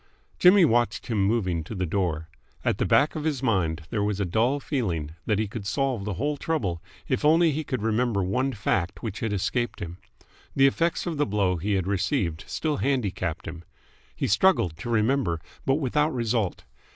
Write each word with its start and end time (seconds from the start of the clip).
Jimmy 0.39 0.65
watched 0.65 1.05
him 1.05 1.23
moving 1.23 1.63
to 1.63 1.75
the 1.75 1.85
door. 1.85 2.27
At 2.65 2.79
the 2.79 2.87
back 2.87 3.15
of 3.15 3.23
his 3.23 3.43
mind 3.43 3.83
there 3.91 4.01
was 4.03 4.19
a 4.19 4.25
dull 4.25 4.59
feeling 4.59 5.11
that 5.27 5.37
he 5.37 5.47
could 5.47 5.67
solve 5.67 6.05
the 6.05 6.15
whole 6.15 6.37
trouble 6.37 6.81
if 7.07 7.23
only 7.23 7.51
he 7.51 7.63
could 7.63 7.83
remember 7.83 8.23
one 8.23 8.51
fact 8.53 9.03
which 9.03 9.19
had 9.19 9.31
escaped 9.31 9.79
him. 9.79 9.99
The 10.55 10.65
effects 10.65 11.05
of 11.05 11.17
the 11.17 11.27
blow 11.27 11.57
he 11.57 11.73
had 11.73 11.85
received 11.85 12.45
still 12.47 12.77
handicapped 12.77 13.47
him. 13.47 13.63
He 14.15 14.25
struggled 14.25 14.75
to 14.77 14.89
remember, 14.89 15.39
but 15.67 15.75
without 15.75 16.11
result. 16.15 16.63